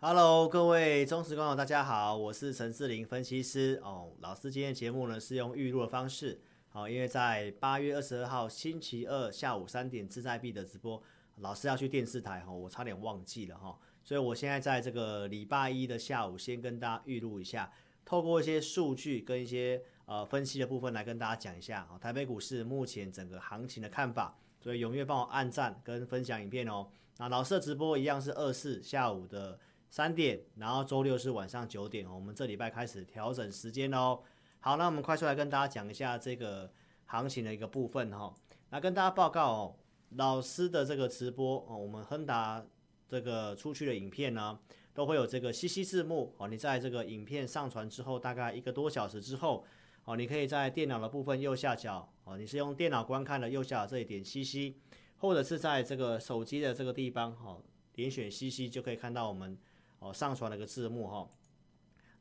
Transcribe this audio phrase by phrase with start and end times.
[0.00, 4.12] Hello，各位忠实观众，大家好，我是陈志玲分析师哦。
[4.20, 11.02] 老师今天节目呢是用预录的方式，好、哦，因为在八月二十二号星期二下午三点志在必得直播，
[11.38, 17.72] 老师要去电视台哈、哦，我差点忘记了哈、哦，所以我现在在这个礼拜一的下午先跟大家预录一下，
[18.04, 26.86] 透过一些数据跟一些呃分析的部分来跟大家讲一下、哦、台北股市目前整个行情的看法，所以踊跃帮我按赞跟分享影片哦。
[27.16, 29.58] 那老师的直播一样是二四下午的。
[29.90, 34.20] 三点，然后周六是晚上九点，我们这礼拜开始调整时间哦。
[34.60, 36.70] 好，那我们快速来跟大家讲一下这个
[37.06, 38.34] 行情的一个部分哈。
[38.70, 39.76] 那跟大家报告哦，
[40.10, 42.62] 老师的这个直播哦，我们亨达
[43.08, 44.58] 这个出去的影片呢，
[44.92, 46.48] 都会有这个 CC 字幕哦。
[46.48, 49.64] 你在这个影片上传之后，大概一个多小时之后
[50.04, 54.74] 哦，你可以在电脑的部分右下角哦，你是用电脑观看的右下角这里点 CC，
[55.16, 57.56] 或者是在这个手机的这个地方哈，
[57.94, 59.56] 点选 CC 就可以看到我们。
[59.98, 61.28] 哦，上传了个字幕哈。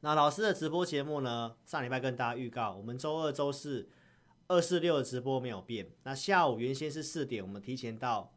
[0.02, 1.56] 那老师的直播节目呢？
[1.66, 3.90] 上礼拜跟大家预告，我们周二、周四、
[4.48, 5.90] 二四六的直播没有变。
[6.04, 8.32] 那下午原先是四点，我们提前到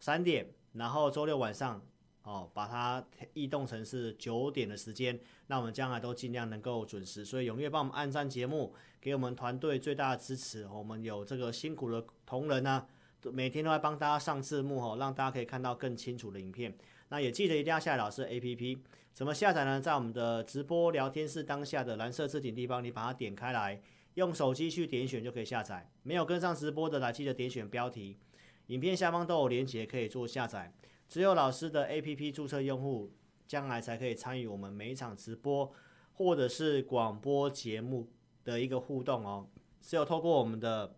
[0.00, 1.80] 三点，然后周六晚上
[2.24, 5.18] 哦，把它移动成是九点的时间。
[5.46, 10.66] 那我们将来都尽量能够准时，所以踊跃帮我们按赞节目，给我们团队最大的支持。
[10.66, 12.86] 我们有这个辛苦的同仁呢，
[13.32, 16.76] 每天都在帮大家上字幕哦，让大家可以看到更清楚的影片。
[17.10, 18.78] 那也记得一定要下载老师的 APP，
[19.12, 19.80] 怎么下载呢？
[19.80, 23.80] 在我们的直播聊天室当下的蓝色置顶地方，你把它点开来，
[24.14, 25.90] 用手机去点选就可以下载。
[26.02, 28.18] 没有跟上直播的来，记得点选标题，
[28.66, 30.72] 影片下方都有连接可以做下载。
[31.08, 33.10] 只有老师的 APP 注册用户，
[33.46, 35.72] 将来才可以参与我们每一场直播
[36.12, 38.06] 或者是广播节目
[38.44, 39.48] 的一个互动哦。
[39.80, 40.94] 只有透过我们的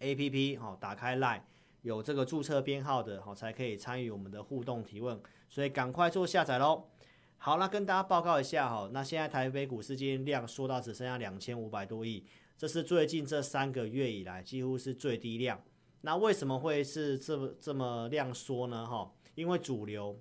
[0.00, 1.42] APP 哦，打开 Line。
[1.84, 6.88] 有这个注册编号的，好，才可以参与我们的互动提问，所以赶快做下载喽。
[7.36, 12.24] 好，那跟大家报告一下哈，那现在台北股市今天量缩到只剩下两千五百多亿，
[12.56, 15.62] 这是最近这三个月以来几乎是最低量。
[16.00, 18.86] 那为什么会是这么这么量缩呢？
[18.86, 20.18] 哈，因为主流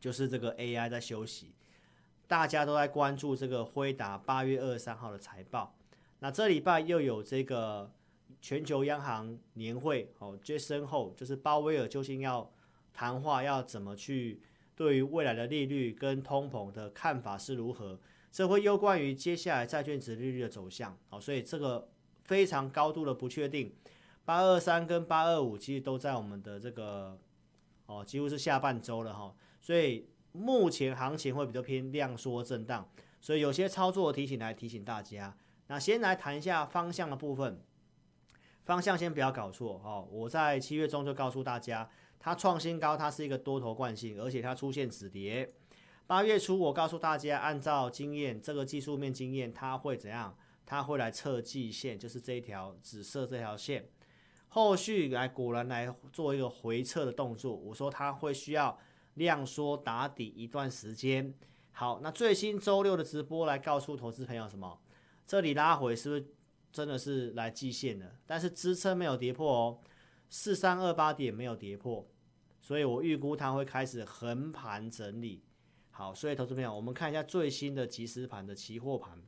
[0.00, 1.52] 就是这个 AI 在休息，
[2.26, 5.76] 大家都在关注这个辉达八月二十三号的财报。
[6.20, 7.92] 那这礼拜又有这个。
[8.40, 12.50] 全球央行年会哦，接身后就是鲍威尔究竟要
[12.92, 14.40] 谈话，要怎么去
[14.76, 17.98] 对于未来的利率跟通膨的看法是如何？
[18.30, 20.96] 这会攸关于接下来债券值利率的走向。
[21.08, 21.90] 好，所以这个
[22.24, 23.74] 非常高度的不确定。
[24.24, 27.18] 八二三跟八二五其实都在我们的这个
[27.86, 29.34] 哦，几乎是下半周了哈。
[29.60, 32.88] 所以目前行情会比较偏量缩震荡，
[33.20, 35.36] 所以有些操作提醒来提醒大家。
[35.66, 37.60] 那先来谈一下方向的部分。
[38.68, 40.06] 方向先不要搞错哦！
[40.12, 41.88] 我在七月中就告诉大家，
[42.20, 45.50] 它创新高，它是一个多头惯性，而且它出现止跌。
[46.06, 50.36] 八月初我告诉大家，按照经验，这个技术面经验，它会怎样？
[50.66, 53.88] 它会来测季线，就是这一条紫色这条线。
[54.48, 57.56] 后续来果然来做一个回撤的动作。
[57.56, 58.78] 我说它会需要
[59.14, 61.32] 量缩打底一段时间。
[61.72, 64.78] 好，那最新周六的直播来告诉投资朋友什么？
[65.26, 66.26] 这里拉回是不是？
[66.72, 69.78] 真的是来季线的，但是支撑没有跌破哦，
[70.28, 72.06] 四三二八点没有跌破，
[72.60, 75.42] 所以我预估它会开始横盘整理。
[75.90, 79.20] 好，所以投资朋友，我们看一下最新的即时盘的期货盘，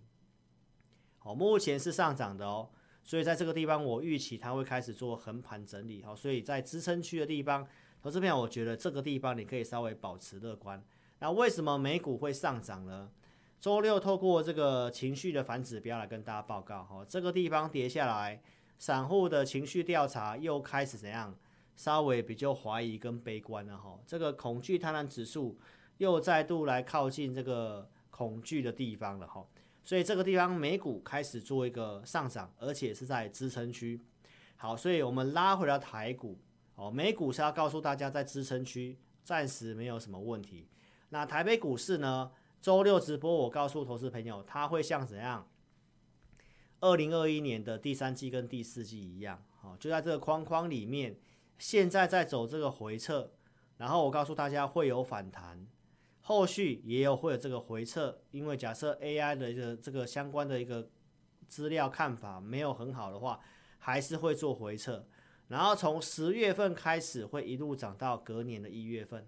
[1.18, 2.70] 好，目前是上涨的哦，
[3.02, 6.02] 所以在这个地方我预期它会开始做横盘整理。
[6.04, 7.66] 好，所以在支撑区的地方，
[8.00, 10.80] 投资朋友，我觉得这个地方你可以稍微保持乐观。
[11.18, 13.10] 那为什么美股会上涨呢？
[13.60, 18.40] 周六透过这个情绪的反指标来跟大家报告哈，这个地方跌下来，
[18.78, 21.36] 散户的情绪调查又开始怎样？
[21.76, 25.58] 稍微比较怀疑跟悲观了哈，这个恐惧贪婪指数
[25.98, 29.46] 又再度来靠近这个恐惧的地方了哈，
[29.84, 34.00] 所以这个地方美股开始做一个上涨，而且是在支撑区。
[34.56, 36.38] 好，所以我们拉回到台股，
[36.76, 40.66] 哦，美股是要告诉大家在支撑区暂时没有什么问题。
[41.10, 42.30] 那台北股市呢？
[42.60, 45.48] 周六直播，我告诉投资朋友，它会像怎样？
[46.80, 51.18] 二零二一年的第三季跟第四季一样，好，就在这个框框里面，
[51.58, 53.32] 现在在走这个回撤，
[53.76, 55.66] 然后我告诉大家会有反弹，
[56.20, 60.88] 后续也有会有这个回撤，因为假设 AI 的一个这个相关的一个
[61.48, 63.40] 资料看法没有很好的话。
[63.82, 65.06] 还是会做回撤，
[65.48, 69.26] 然后从十月份开始会一路涨到隔年的一月份，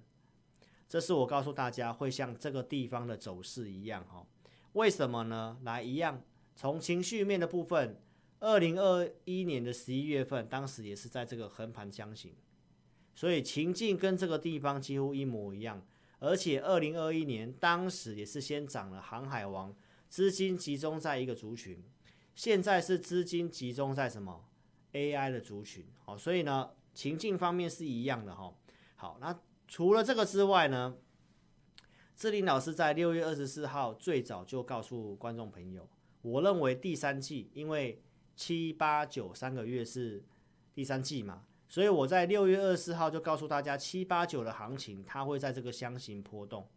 [0.93, 4.27] 这是我告诉大家会像这个地方的走势一样哈。
[4.75, 5.57] 为什么呢？
[5.63, 6.23] 来一样，
[6.55, 7.99] 从情绪面的部分，
[8.41, 12.35] 二零二一年的十一月份，当时也是在这个横盘箱型，
[13.15, 15.83] 所以情境跟这个地方几乎一模一样。
[16.19, 19.75] 而且二零二一年当时也是先涨了航海王，
[20.11, 21.83] 资金集中在一个族群。
[22.35, 24.45] 现在是资金集中在什么
[24.93, 28.53] AI 的族群，好，所以呢，情境方面是一样的哈。
[28.97, 29.41] 好，那
[29.73, 30.99] 除了这个之外呢，
[32.15, 35.89] 志霖老师在六月二十四号最早就告诉观众朋友，
[36.21, 38.03] 我认为第三季因为
[38.37, 40.23] 七八九三个月是
[40.75, 46.69] 第三季嘛，所以我在六月二十四号就告诉大家，七八九的行情它会在这个箱型波动，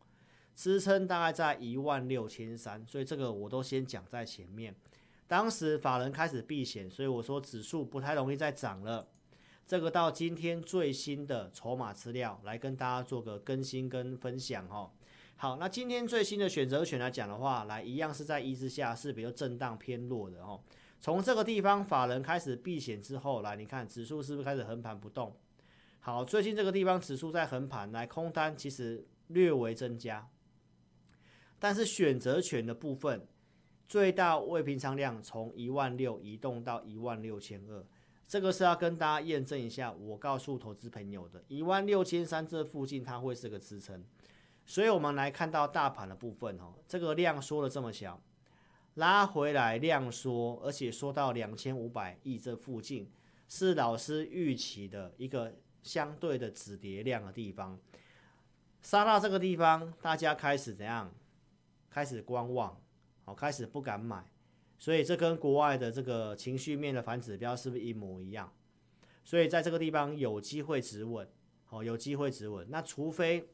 [0.56, 4.74] 支撑大概在一万六千三，所以这个我都先讲在前面。
[5.27, 9.09] 当时法人开始避险，所以我说指数不太容易再涨了。
[9.66, 14.92] 这个到今天最新的筹码资料来跟大家做个更新跟分享哦。
[15.36, 20.62] 好，那今天最新的选择权来讲的话，来一样是在一之下是比较震荡偏弱的哦。
[21.02, 25.36] 从这个地方法人开始避险之后，来你看指数是不是开始横盘不动？
[26.00, 30.30] 好，最近这个地方指数在横盘，来空单其实略微增加，
[31.58, 33.28] 但是选择权的部分。
[33.88, 37.86] 最大未平仓量从一万六移动到一万六千二，
[38.27, 39.92] 这个是要跟大家验证一下。
[39.92, 44.04] 我告诉投资朋友的，一万六千三这附近它会是个支撑。
[44.66, 48.19] 所以我们来看到大盘的部分哦，这个量缩的这么小，
[48.95, 53.12] 拉回来量缩，而且缩到两千五百亿这附近，
[53.48, 57.80] 是老师预期的一个相对的止跌量的地方。
[58.81, 61.13] 杀到这个地方，大家开始怎样？
[61.92, 62.75] 开始观望。
[63.24, 64.24] 好，开始不敢买，
[64.77, 68.51] 所以这跟国外的这个情绪面的反指标是不是一模一样？
[69.24, 71.27] 所以在这个地方有机会止稳，
[71.69, 72.68] 哦，有机会止稳。
[72.69, 73.50] 那除非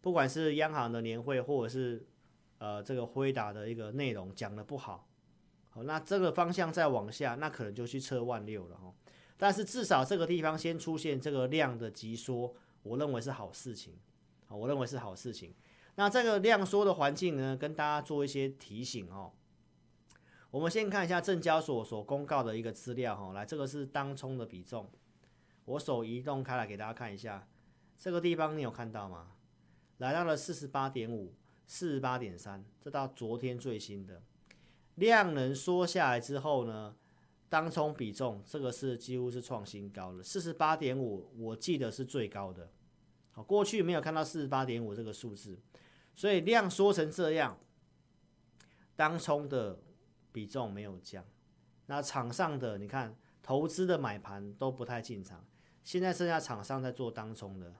[0.00, 2.04] 不管是央行的年会，或者是
[2.58, 5.08] 呃这个辉达的一个内容讲得不好，
[5.70, 8.92] 好，那这个方向再往下，那可能就去测万六了哈。
[9.36, 12.52] 但是至少这个地方先出现这个量的急缩，
[12.82, 13.96] 我认为是好事情，
[14.46, 15.54] 好，我认为是好事情。
[15.94, 19.32] 那这个量缩的环境呢，跟大家做一些提醒哦。
[20.50, 24.90] 我们先看一下证交所所公告的一个资料哈，来，这个是当冲的比重，
[25.66, 27.46] 我手移动开来给大家看一下，
[27.96, 29.32] 这个地方你有看到吗？
[29.98, 31.34] 来到了四十八点五、
[31.66, 34.22] 四十八点三，这到昨天最新的
[34.94, 36.96] 量能缩下来之后呢，
[37.50, 42.70] 当冲比重这个是几乎是创新高了，四十八点五，我记得是最高的，
[43.32, 45.58] 好，过去没有看到四十八点五这个数字。
[46.16, 47.56] 所以量缩成这样，
[48.96, 49.78] 当冲的
[50.32, 51.24] 比重没有降，
[51.86, 55.44] 那场上的你看投资的买盘都不太进场，
[55.82, 57.74] 现在剩下场上在做当冲的，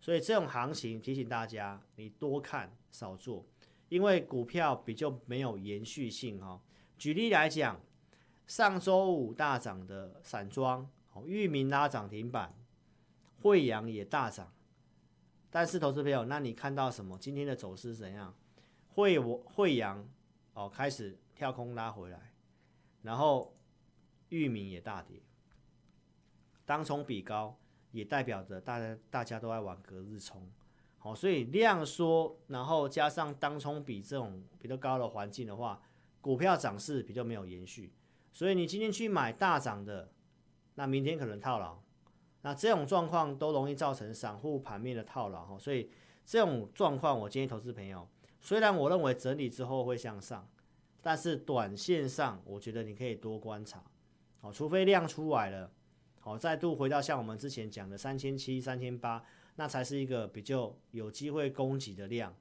[0.00, 3.46] 所以这种行情提醒大家，你多看少做，
[3.88, 6.60] 因为股票比较没有延续性哈。
[6.96, 7.80] 举例来讲，
[8.46, 10.88] 上周五大涨的散装，
[11.26, 12.54] 裕民拉涨停板，
[13.40, 14.52] 惠阳也大涨。
[15.50, 17.18] 但是，投资朋友，那你看到什么？
[17.18, 18.34] 今天的走势怎样？
[18.94, 20.08] 慧我慧洋
[20.54, 22.32] 哦，开始跳空拉回来，
[23.02, 23.54] 然后
[24.28, 25.22] 域名也大跌，
[26.64, 27.58] 当冲比高，
[27.90, 30.50] 也代表着大家大家都在玩隔日冲，
[30.98, 35.82] 好，所以量缩，然后加上当冲比这种比较高的环境的话，
[36.20, 37.92] 股票涨势比较没有延续，
[38.32, 40.12] 所以你今天去买大涨的，
[40.74, 41.80] 那明天可能套牢。
[42.44, 45.44] 那这种状况都容易造成散户盘面的套牢。
[45.46, 45.88] 哈，所以
[46.24, 48.08] 这种状况，我建议投资朋友，
[48.40, 50.48] 虽然我认为整理之后会向上，
[51.02, 53.82] 但是短线上我觉得你可以多观察，
[54.40, 55.70] 好，除非量出来了，
[56.20, 59.22] 好，再度回到像我们之前讲的三千七、三千八，
[59.56, 62.32] 那才是一个比较有机会攻击的量，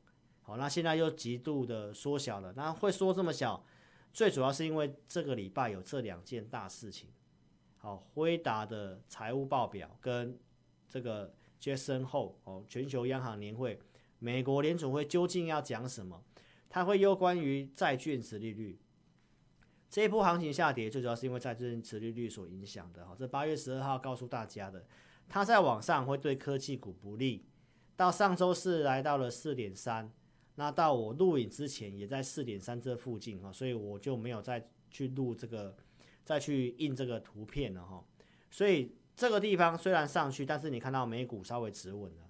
[0.43, 3.65] 好，那现在又极度的缩小了，那会缩这么小，
[4.13, 7.09] 最主要是因为这个礼拜有这两件大事情。
[7.77, 10.37] 好，辉达的财务报表跟
[10.87, 13.79] 这个 Jackson Hole 哦，全球央行年会，
[14.19, 16.23] 美国联储会究竟要讲什么？
[16.73, 18.79] 它会有关于债券殖利率，
[19.89, 23.13] 这一波行情下跌，最主要是因为债券殖利率所影响的哈。
[23.19, 24.85] 这八月十二号告诉大家的，
[25.27, 27.45] 它在往上会对科技股不利。
[27.97, 30.09] 到上周四来到了四点三，
[30.55, 35.75] 那到我录影之前也在四点三这附近哈，所以我就没有再去录这个，
[36.23, 38.01] 再去印这个图片了哈。
[38.49, 42.29] 所以这个地方虽然上去，但是你看到美股稍微止稳了。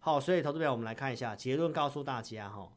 [0.00, 2.75] 好，所以投资表我们来看一下结论，告诉大家哈，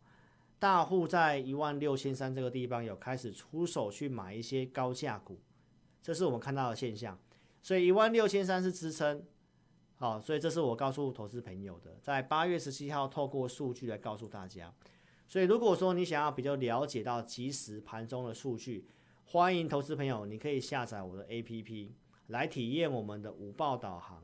[0.59, 5.39] 大户在一万六千三这个地方有开始出手去买一些高价股，
[6.01, 7.17] 这是我们看到的现象。
[7.61, 9.23] 所以一万六千三是支撑。
[9.95, 14.73] 好，所以这是我告诉投资朋友的，在八月十七号透过数据来告诉大家。
[15.27, 18.87] 所以如果说你想要比较了解到即时盘中的数据，
[19.25, 21.89] 欢迎投资朋友，你可以下载我的 APP
[22.27, 24.23] 来体验我们的午报导航。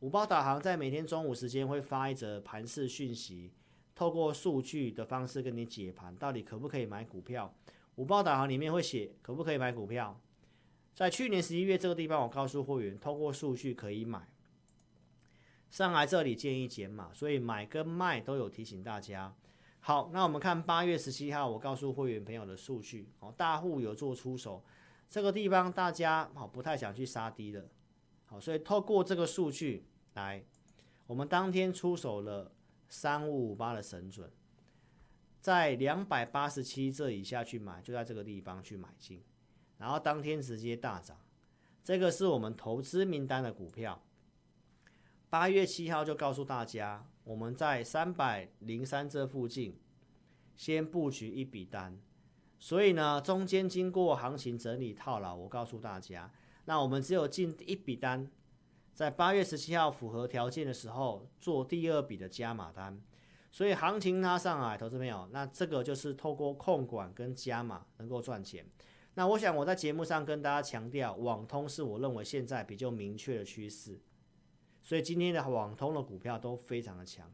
[0.00, 3.50] 午报导航在每天中午时间会发一则盘市讯息，
[3.94, 7.54] 透过数据的方式跟你解盘，到底可不可以买股票。
[7.96, 10.20] 五报导航里面会写可不可以买股票。
[10.94, 14.28] 在去年十一月这个地方，我告诉会员，透过数据可以买。
[15.70, 19.34] 上来这里建议减码，所以买跟卖都有提醒大家。
[19.80, 24.64] 好，那我们看八月十七号，我告诉会员朋友的数据，哦，大户有做出手，
[25.08, 27.68] 这个地方大家好不太想去杀低的，
[28.26, 29.84] 好，所以透过这个数据
[30.14, 30.44] 来，
[31.06, 32.50] 我们当天出手了
[32.94, 34.30] 三五五八的神准，
[35.40, 39.20] 在两百八十七这以下去买，就在这个地方去买进，
[39.78, 41.18] 然后当天直接大涨，
[41.82, 44.00] 这个是我们投资名单的股票。
[45.28, 49.76] 八月七号就告诉大家，我们在三百零三这附近
[50.54, 52.00] 先布局一笔单，
[52.60, 56.32] 所以呢，中间经过行情整理套牢，我告诉大家，
[56.66, 58.30] 那我们只有进一笔单，
[58.94, 63.00] 在八月十七号符合条件的时候做第二笔的加码单，
[63.50, 68.64] 所以行情拉上来，投资朋友，那这个就是透过控管跟加码能够赚钱。
[69.14, 74.00] 那我想我在节目上跟大家强调，网通是我认为现在比较明确的趋势。
[74.82, 77.32] 所以今天的网通的股票都非常的强，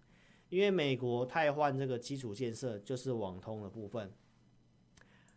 [0.49, 4.13] 因为美国汰换这个基础建设就是网通的部分。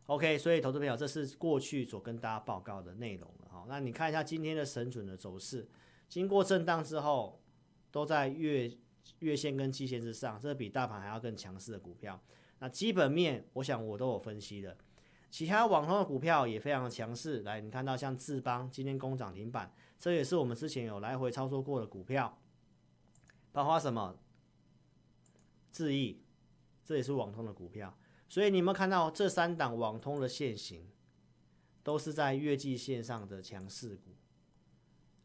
[0.07, 3.65] OK，所以投资朋友，这是过去所跟大家报告的内容了哈。
[3.67, 5.67] 那你看一下今天的神准的走势，
[6.13, 7.41] 经过震荡之后，
[7.89, 8.71] 都在月
[9.17, 12.21] 月线跟季线之上，这比大盘还要更强势的股票。
[12.59, 14.77] 那基本面，我想我都有分析的，
[15.31, 17.41] 其他网通的股票也非常的强势。
[17.41, 19.73] 来，你看到像智邦今天攻涨停板。
[19.97, 22.39] 这也是我们之前有来回操作过的股票，
[23.51, 24.15] 包括什么？
[25.71, 26.21] 智易，
[26.85, 27.97] 这也是网通的股票。
[28.29, 30.87] 所以你们看到这三档网通的线型，
[31.81, 34.11] 都是在月季线上的强势股。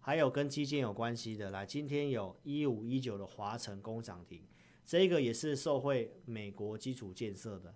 [0.09, 4.43] 还有跟基建有关系的，来，今天有一五一九的华城工涨停，
[4.87, 7.75] 这个也是受惠美国基础建设的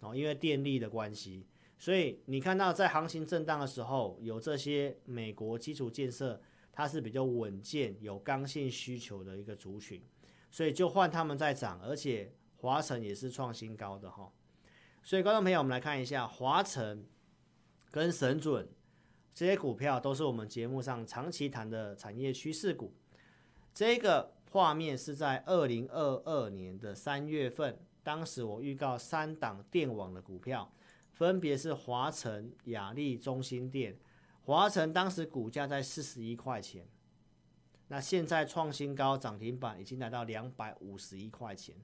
[0.00, 1.46] 哦，因为电力的关系。
[1.76, 6.40] 所以你看到在行情震荡的时候，有这些美国基础建设，
[6.72, 10.02] 它是比较稳健、有刚性需求的一个族群，
[10.50, 14.32] 所以就换他们在涨，而且华城也是创新高的哈。
[15.02, 17.04] 所以观众朋友，我们来看一下华城
[17.90, 18.66] 跟神准
[19.38, 22.92] 这些股票，都是我们节目上长期谈的产业趋势股。
[23.72, 30.68] 这个画面是在二零二二年的三月份，当时我预告三档电网的股票。
[31.12, 33.96] 分别是华城、亚力、中兴电。
[34.42, 36.84] 华城当时股价在四十一块钱，
[37.86, 41.76] 那现在创新高，涨停板已经来到两百五十一块钱。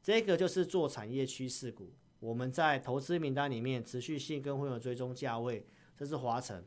[0.00, 1.92] 这个就是做产业趋势股。
[2.20, 6.64] 我们在投资名单里面持续性跟会有追踪价位，这是华城。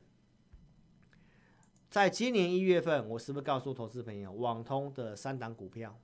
[1.93, 5.95] 在今年一月份，我是不是告诉投资朋友，网通的三档股票？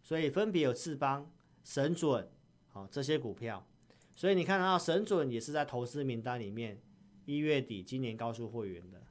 [0.00, 1.28] 所以分别有智邦、
[1.64, 2.30] 神准，
[2.68, 3.66] 好这些股票。
[4.14, 6.80] 所以你看到神准也是在投资名单里面，
[7.24, 9.02] 一月底今年告诉会员的。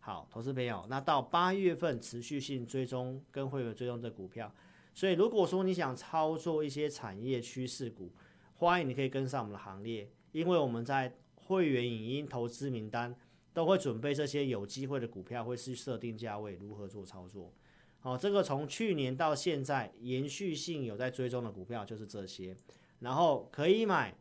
[0.00, 4.52] 好，投资朋友，那到八月份持续性追踪跟会员追踪这股票。
[4.92, 8.10] 所以如果说你想操作一些产业趋势股，
[8.56, 13.14] 欢迎你可以跟上我们的行列，因为我们在会员影音投资名单
[13.52, 17.52] 都会准备这些有机会的股票，会是设定价位如何做操作。
[18.00, 22.56] 好，这个从去年到现在延续性有在追踪的股票就是这些，
[23.00, 24.16] 然后可以买。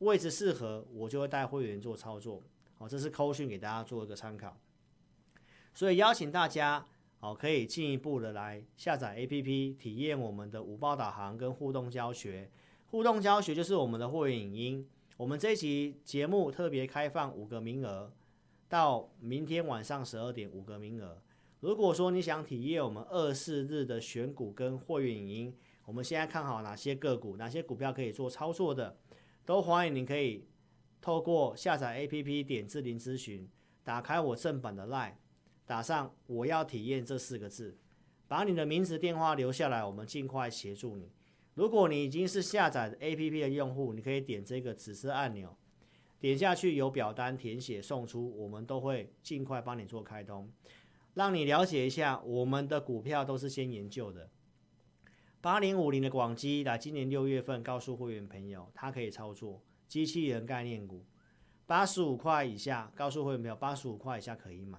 [0.00, 2.42] 位置适合，我就会带会员做操作。
[2.74, 4.54] 好，这是扣讯给大家做一个参考。
[5.72, 6.84] 所以邀请大家，
[7.20, 12.50] 好，可以进一步的来下载 APP，体验我们的五报导航跟互动教学。
[12.86, 14.88] 互动教学就是我们的会员影音。
[15.16, 18.12] 我们这一期节目特别开放五个名额，
[18.74, 21.16] 到明天晚上十二点五个名额。
[21.60, 28.98] 如果说你想体验我们二四日的选股跟会员影音，我们现在看好哪些个股，哪些股票可以做操作的。
[29.44, 30.48] 都欢迎，你可以
[31.00, 33.48] 透过下载 APP 点智霖咨询，
[33.84, 35.12] 打开我正版的 LINE，
[35.64, 37.78] 打上我要体验这四个字，
[38.26, 41.12] 把你的名字电话留下来，我们尽快协助你。
[41.54, 45.56] 如果你已经是下载 APP 的用户，你可以点这个紫色按钮，
[46.24, 50.50] 点下去有表单填写送出，我们都会尽快帮你做开通。
[51.12, 54.30] 让你了解一下，我们的股票都是先研究的。
[55.42, 61.04] 八零五零的广基，来今年六月份告诉会员朋友，他可以操作机器人概念股，
[61.66, 64.78] 八十五块以下，告诉会员朋友八十五块以下可以买。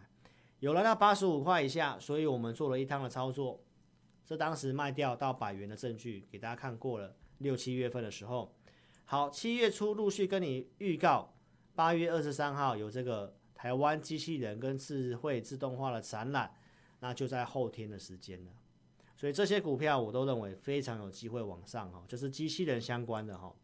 [0.62, 3.64] 有了那八十五块以下，所以我们做了一趟的操作。
[4.26, 7.16] 这当时卖掉到百元的证据给大家看过了。
[7.38, 8.52] 六七月份的时候，
[9.04, 11.35] 好，七月初陆续跟你预告，
[11.76, 13.36] 八月二十三号有这个。
[13.58, 16.54] 台湾机器人跟智慧自动化的展览，
[17.00, 18.52] 那就在后天的时间了。
[19.16, 23.56] 所以这些股票我都认为非常有机会往上哈，就是机器人相关的哈。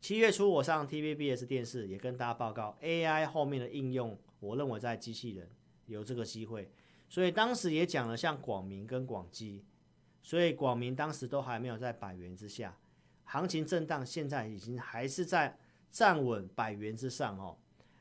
[0.00, 5.48] 七月初我上 TVBS 电视也跟大家报告 AI 后面的应用，我认为在机器人
[5.86, 6.72] 有这个机会。
[7.08, 9.62] 所以当时也讲了像广明跟广基，
[10.22, 12.76] 所以广明当时都还没有在百元之下，
[13.24, 15.58] 行情震荡，现在已经还是在
[15.90, 17.56] 站稳百元之上哦。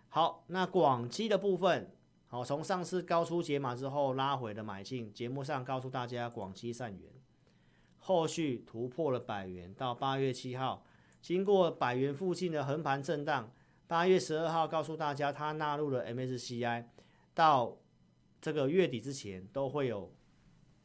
[0.09, 1.91] 好，那广基的部分，
[2.27, 7.11] 好，从上次高出解码之后拉回的买进，节目上告诉大家广基善元，
[7.97, 10.83] 后续突破了百元，到八月七号，
[11.21, 13.51] 经过百元附近的横盘震荡，
[13.87, 16.85] 八月十二号告诉大家它纳入了 MSCI，
[17.33, 17.77] 到
[18.41, 20.13] 这个月底之前都会有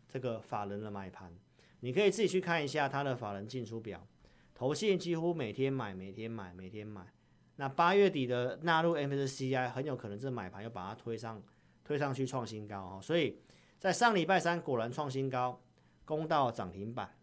[0.09, 1.33] 这个法人的买盘，
[1.81, 4.07] 你可以自己去看一下它的法人进出表，
[4.55, 7.13] 投信几乎每天买，每天买，每天买。
[7.57, 11.43] 那八月底的纳入 MSCI 很有可能这买盘又把它推上
[11.85, 13.41] 推上去创新高哦，所以
[13.79, 15.61] 在上礼拜三果然创新高，
[16.05, 17.17] 攻到涨停板，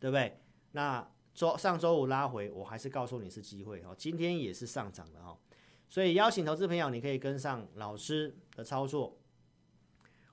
[0.00, 0.40] 对不对？
[0.72, 5.38] 那周上周五拉回，我还是告诉你是机会哦，今天也是上涨的哦，
[5.88, 9.18] 所以邀请投资朋友，你可以跟上老师的操作。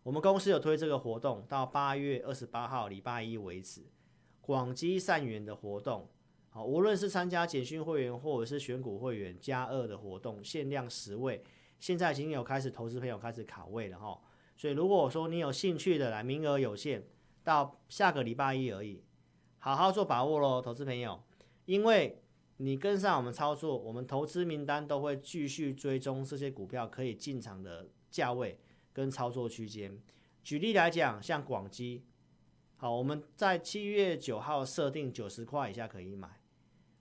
[0.04, 3.86] 我们公司有推这个活动，到八月二十八号礼拜一为止，
[4.41, 6.10] 广基善缘的活动。
[6.49, 11.41] 好，无论是参加简讯会员或者是选股会员加二的活动，限量十位，
[11.80, 14.19] 现在已经有开始投资朋友开始卡位了哈。
[14.58, 17.04] 所以如果说你有兴趣的来，名额有限，
[17.43, 19.01] 到下个礼拜一而已，
[19.60, 21.23] 好好做把握喽，投资朋友，
[21.65, 22.21] 因为
[22.58, 28.60] 你跟上我们操作，我们投资名单都会继续追踪这些股票可以进场的价位
[28.91, 29.97] 跟操作区间。
[30.43, 32.04] 举例来讲，像广基，
[32.81, 36.27] 好，我们在七月九号设定九十块以下可以买。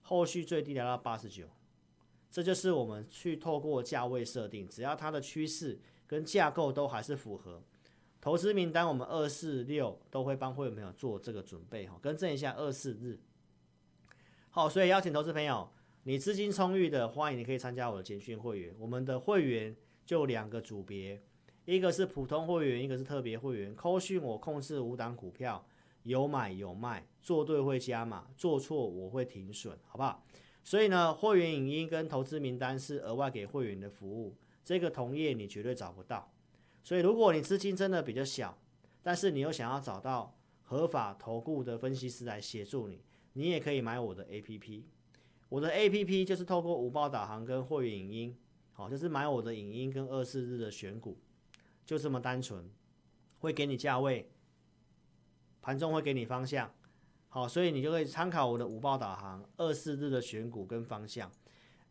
[0.03, 1.47] 后续最低来到八十九，
[2.29, 7.63] 这就是我们去透过价位设定，只要它的趋势跟架构都还是符合，
[8.21, 13.19] 投资名单我们二四六都会帮会员朋友做这个准备哈，更正一下二四日。
[14.51, 15.67] 好，所以邀请投资朋友，
[16.03, 18.71] 你资金充裕的，欢迎你可以参加我的简讯会员。
[18.77, 21.19] 我们的会员就两个组别，
[21.65, 23.75] 一个是普通会员，一个是特别会员。
[23.75, 25.65] 扣讯我控制五档股票。
[26.03, 30.25] 有买有卖，做对会加码，做错我会停损，好不好？
[30.63, 36.31] 所以呢，会员影音跟投资名单是额外给会员的服务，这个同业你绝对找不到。
[36.83, 38.57] 所以如果你资金真的比较小，
[39.03, 44.83] 但是你又想要找到合法投顾的分析师来协助你，你也可以买我的 APP。
[45.49, 48.37] 我的 APP 就是透过五报导航跟会员影音，
[48.71, 51.17] 好，就是买我的影音跟二四日的选股，
[51.85, 52.69] 就这么单纯，
[53.39, 54.31] 会给你价位。
[55.61, 56.73] 盘中会给你方向，
[57.29, 61.31] 好，所以你就可以参考我的午报导航二四日的选股跟方向。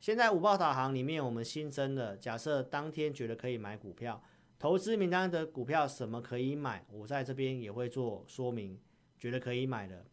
[0.01, 4.23] 现在五报导航里面我们新增的，假设当天觉得可以买股票，
[4.59, 8.81] 投资名单的股票什么可以买，我在这边也会做说明，
[9.19, 10.05] 觉得可以买的。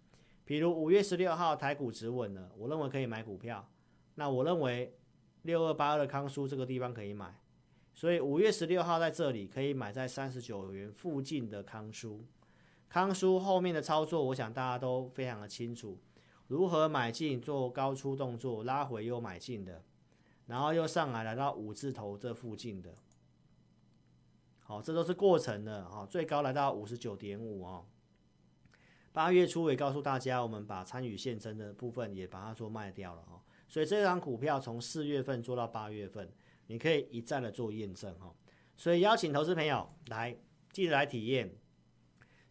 [0.45, 3.69] 比如五月十六号台股止稳了，我认为可以买股票，
[4.15, 4.95] 那我认为
[5.43, 7.39] 六二八二的康舒这个地方可以买，
[7.93, 12.25] 所以五月十六号在这里可以买在三十九元附近的康舒。
[12.89, 15.99] 康叔后面的操作，我想大家都非常的清楚，
[16.47, 19.83] 如何买进做高出动作，拉回又买进的，
[20.45, 22.95] 然后又上来来到五字头这附近的，
[24.59, 27.83] 好，这都是过程的啊，最高来到五十九点五啊。
[29.11, 36.31] 八月初也告诉大家，我们把参与现增的部分也把它做卖掉了哈，所以这张股票从四月份做到八月份，
[36.67, 38.33] 你可以一再的做验证哈，
[38.77, 40.37] 所以邀请投资朋友来，
[40.71, 41.53] 记得来体验。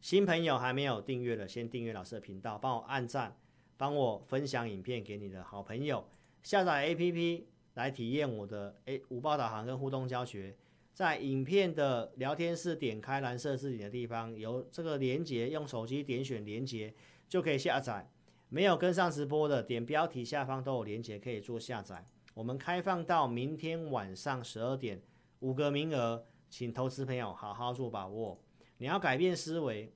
[0.01, 3.37] 新朋友还没有订阅的，先订阅老师的频道，帮我按赞，
[3.77, 6.07] 帮我分享影片给你的好朋友，
[6.43, 10.57] 下载 APP 来体验我的诶五报导航跟互动教学，
[10.93, 16.95] 在影片的聊天室点开蓝色置顶的地方，有这个连接，用手机点选连接
[17.29, 18.09] 就可以下载。
[18.49, 22.07] 没有跟上直播的，点标题下方都有连接可以做下载。
[22.33, 25.03] 我们开放到明天晚上十二点，
[25.41, 28.41] 五个名额，请投资朋友好好做把握。
[28.79, 29.93] 你要改变思维，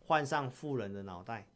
[0.00, 1.46] 换上富人的脑袋，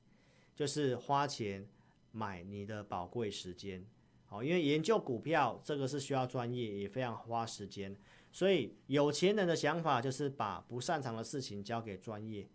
[0.54, 1.66] 就是花钱
[2.12, 3.84] 买你的宝贵时间。
[4.26, 7.96] 好，因为研究股票这个是需要专业，也非常花时间。
[8.32, 12.48] 所以有钱人的想法就是把不擅长的事情交给专业，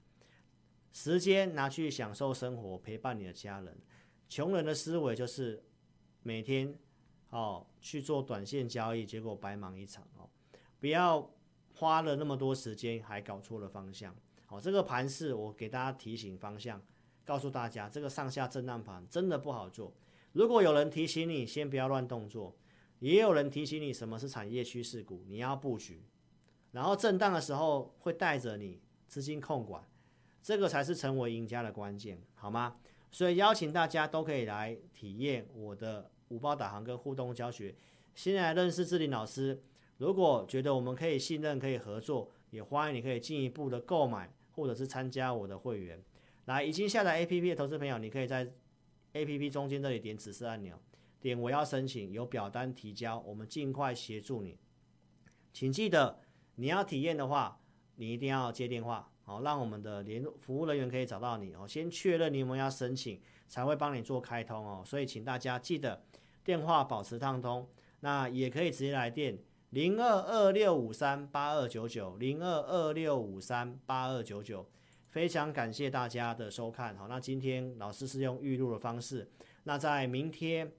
[0.93, 3.77] 时间拿去享受生活，陪伴你的家人。
[4.29, 5.61] 穷人的思维就是
[6.23, 6.73] 每天
[7.29, 10.29] 哦去做短线交易，结果白忙一场哦。
[10.79, 11.29] 不要
[11.75, 14.15] 花了那么多时间，还搞错了方向。
[14.45, 16.81] 好，这个盘势我给大家提醒方向，
[17.23, 19.93] 告诉大家这个上下震荡盘真的不好做。
[20.33, 22.55] 如果有人提醒你，先不要乱动作。
[22.99, 26.01] 也有人提醒你什么是产业趋势股，你要布局。
[26.71, 29.83] 然后震荡的时候会带着你资金控管，
[30.41, 32.77] 这个才是成为赢家的关键，好吗？
[33.11, 37.75] 所以邀请大家都可以来体验我的五包导航跟互动教学。
[38.13, 39.61] 先来认识志霖老师，
[39.97, 46.03] 如果觉得我们可以信任、可以合作，也欢迎你可以进一步的购买或者是参加我的会员。
[46.45, 48.51] 来，已经下载 APP 的投资朋友，你可以在
[49.13, 50.77] APP 中间这里点指示按钮。
[51.21, 54.59] 点我要申请，有表单提交，我们尽快协助你。
[55.53, 56.19] 请记得，
[56.55, 57.59] 你要体验的话，
[57.95, 61.65] 你一定要接电话，好，让我们的联服务人员可以找到你哦。
[61.67, 64.83] 先确认你有没有要申请，才会帮你做开通哦。
[64.85, 66.03] 所以请大家记得
[66.43, 67.67] 电话保持畅通，
[68.01, 69.39] 那也可以直接来电
[69.75, 74.65] 零二二六五三八二九九零二二六五三八二九九。
[75.09, 79.29] 非常感谢大家的收看，好，那今天老师是用预录的方式，
[79.65, 80.71] 那在明天。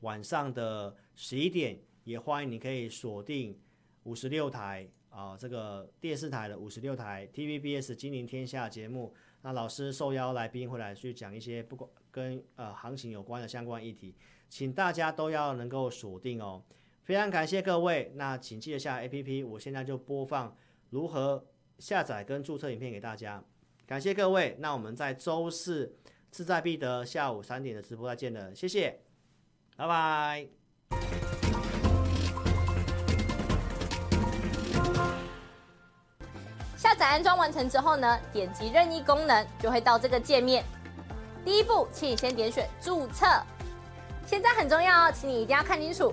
[0.00, 3.58] 晚上的十一点，也欢迎你可以锁定
[4.04, 9.14] 五十六台啊、这个电视台的五十六台 TVBS 金陵天下节目。
[9.42, 14.14] 那老师受邀来宾会来去讲一些不管跟呃行情有关的相关议题，
[14.48, 16.62] 请大家都要能够锁定哦。
[17.06, 20.52] 非常感谢各位，那请记得下 APP，我现在就播放
[20.90, 21.46] 如何
[21.78, 23.40] 下载跟注册影片给大家。
[23.86, 25.96] 感谢各位，那我们在周四
[26.32, 28.98] 志在必得下午三点的直播再见了，谢谢。
[29.76, 30.48] 拜拜。
[36.76, 40.64] 下载安装完成之后呢，点击任意功能就会到这个界面。
[41.44, 43.26] 第一步，请你先点选注册。
[44.26, 46.12] 现在很重要哦，请你一定要看清楚。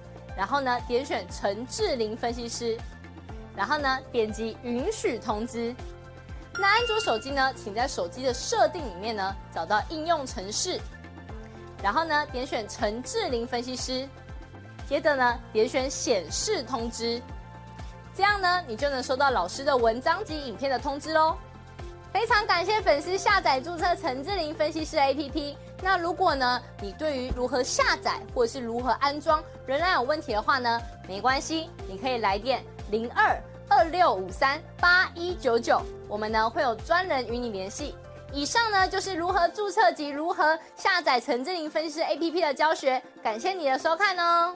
[0.41, 2.75] 然后呢点选陈志霖分析师，
[3.55, 5.71] 然后呢点击允许通知。
[6.57, 10.81] 那安卓手机呢，请在手机的设定里面呢找到应用程式，
[11.83, 14.09] 然后呢点选陈志霖分析师。
[14.89, 17.21] 接着呢，点选显示通知，
[18.15, 21.37] 这样呢，你就能收到老师的文章及影片的通知喽。
[22.11, 25.55] 非常感谢粉丝下载注册陈志霖分析师 APP。
[25.83, 33.35] 那如果呢，你对于如何下载或者是如何安装仍然有问题的话呢，没关系，你可以来电零二
[33.67, 37.95] 二六五三八一九九，我们呢会有专人与你联系。
[38.31, 44.55] 以上呢就是如何注册及如何下载陈志玲分析师 APP 的教学，感谢你的收看哦。